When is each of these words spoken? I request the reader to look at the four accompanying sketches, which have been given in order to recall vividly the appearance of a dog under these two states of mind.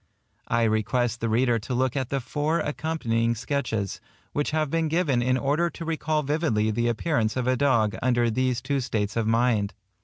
I 0.47 0.63
request 0.63 1.21
the 1.21 1.29
reader 1.29 1.59
to 1.59 1.75
look 1.75 1.95
at 1.95 2.09
the 2.09 2.19
four 2.19 2.59
accompanying 2.59 3.35
sketches, 3.35 4.01
which 4.33 4.49
have 4.49 4.71
been 4.71 4.87
given 4.87 5.21
in 5.21 5.37
order 5.37 5.69
to 5.69 5.85
recall 5.85 6.23
vividly 6.23 6.71
the 6.71 6.87
appearance 6.87 7.37
of 7.37 7.45
a 7.45 7.55
dog 7.55 7.95
under 8.01 8.31
these 8.31 8.63
two 8.63 8.79
states 8.79 9.15
of 9.15 9.27
mind. 9.27 9.75